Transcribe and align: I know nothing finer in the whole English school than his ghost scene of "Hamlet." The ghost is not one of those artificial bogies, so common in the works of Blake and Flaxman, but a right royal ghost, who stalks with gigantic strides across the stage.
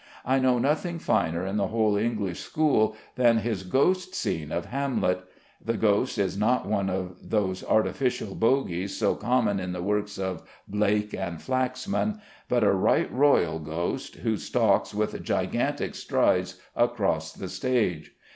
I 0.25 0.39
know 0.39 0.57
nothing 0.57 0.97
finer 0.97 1.45
in 1.45 1.57
the 1.57 1.67
whole 1.67 1.95
English 1.95 2.39
school 2.39 2.95
than 3.17 3.37
his 3.37 3.61
ghost 3.61 4.15
scene 4.15 4.51
of 4.51 4.65
"Hamlet." 4.65 5.23
The 5.63 5.77
ghost 5.77 6.17
is 6.17 6.35
not 6.35 6.67
one 6.67 6.89
of 6.89 7.17
those 7.21 7.63
artificial 7.63 8.33
bogies, 8.33 8.97
so 8.97 9.13
common 9.13 9.59
in 9.59 9.73
the 9.73 9.83
works 9.83 10.17
of 10.17 10.41
Blake 10.67 11.13
and 11.13 11.39
Flaxman, 11.39 12.19
but 12.49 12.63
a 12.63 12.71
right 12.73 13.13
royal 13.13 13.59
ghost, 13.59 14.15
who 14.15 14.37
stalks 14.37 14.91
with 14.91 15.21
gigantic 15.21 15.93
strides 15.93 16.59
across 16.75 17.31
the 17.31 17.47
stage. 17.47 18.15